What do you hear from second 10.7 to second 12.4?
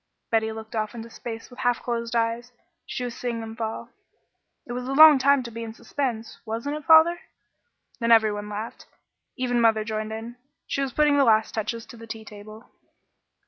was putting the last touches to the tea